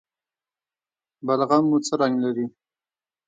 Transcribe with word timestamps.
بلغم 1.25 1.63
مو 1.69 1.77
څه 1.87 1.93
رنګ 2.01 2.15
لري؟ 2.23 2.45